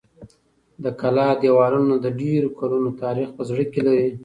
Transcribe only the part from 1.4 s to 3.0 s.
دېوالونه د ډېرو کلونو